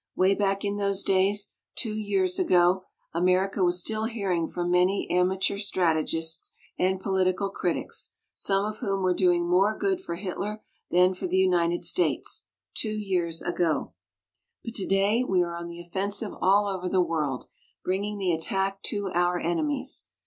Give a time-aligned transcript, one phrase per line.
[0.15, 5.59] Way back in those days, two year ago, America was still hearing from many "amateur
[5.59, 11.27] strategists" and political critics, some of whom were doing more good for Hitler than for
[11.27, 13.93] the United States two years ago.
[14.65, 17.45] But today we are on the offensive all over the world
[17.85, 20.05] bringing the attack to our enemies.